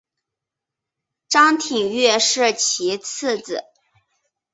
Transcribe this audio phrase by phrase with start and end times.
[1.29, 3.63] 张廷玉是其次子。